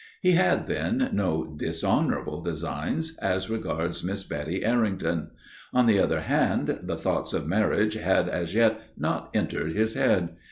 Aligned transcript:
He 0.23 0.31
had, 0.31 0.65
then, 0.65 1.11
no 1.13 1.45
dishonorable 1.45 2.41
designs 2.41 3.15
as 3.19 3.51
regards 3.51 4.03
Miss 4.03 4.23
Betty 4.23 4.65
Errington. 4.65 5.29
On 5.75 5.85
the 5.85 5.99
other 5.99 6.21
hand, 6.21 6.79
the 6.81 6.97
thoughts 6.97 7.33
of 7.33 7.45
marriage 7.45 7.93
had 7.93 8.27
as 8.27 8.55
yet 8.55 8.81
not 8.97 9.29
entered 9.35 9.75
his 9.75 9.93
head. 9.93 10.29